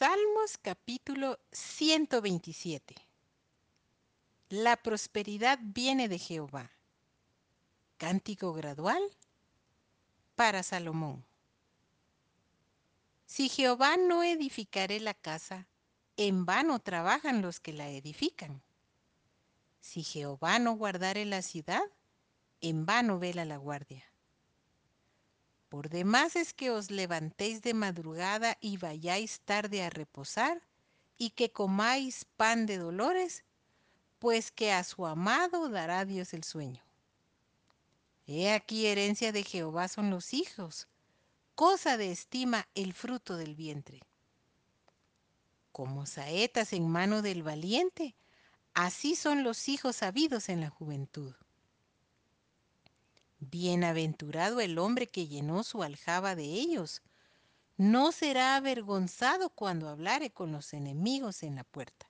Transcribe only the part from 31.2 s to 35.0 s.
que comáis pan de dolores, pues que a